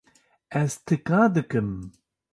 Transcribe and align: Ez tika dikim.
Ez 0.61 0.71
tika 0.85 1.21
dikim. 1.33 1.69